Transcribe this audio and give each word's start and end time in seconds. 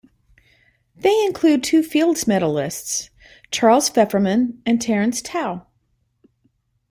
They 0.95 1.23
include 1.25 1.63
two 1.63 1.83
Fields 1.83 2.23
medalists, 2.23 3.11
Charles 3.51 3.87
Fefferman 3.87 4.59
and 4.65 4.81
Terence 4.81 5.21
Tao. 5.21 5.67